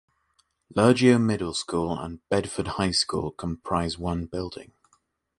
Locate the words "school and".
1.53-2.27